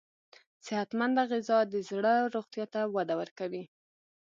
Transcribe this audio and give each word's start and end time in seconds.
صحتمند 0.67 1.17
غذا 1.31 1.59
د 1.73 1.75
زړه 1.89 2.13
روغتیا 2.35 2.65
ته 2.73 2.81
وده 2.95 3.15
ورکوي. 3.21 3.63